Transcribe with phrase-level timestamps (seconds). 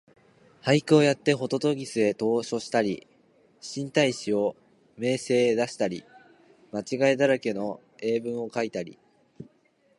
[0.63, 3.05] 俳句をやってほととぎすへ投書をしたり、
[3.59, 4.55] 新体詩を
[4.97, 6.03] 明星へ出したり、
[6.71, 8.97] 間違いだらけの英文をかいたり、